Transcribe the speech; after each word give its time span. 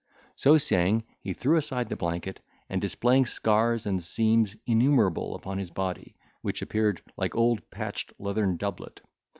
So 0.35 0.57
saying, 0.57 1.03
he 1.19 1.31
threw 1.33 1.57
aside 1.57 1.87
the 1.89 1.95
blanket, 1.95 2.39
and 2.71 2.81
displayed 2.81 3.27
scars 3.27 3.85
and 3.85 4.03
seams 4.03 4.55
innumerable 4.65 5.35
upon 5.35 5.59
his 5.59 5.69
body, 5.69 6.15
which 6.41 6.63
appeared 6.63 7.03
like 7.17 7.35
an 7.35 7.39
old 7.39 7.69
patched 7.69 8.11
leathern 8.17 8.57
doublet. 8.57 9.01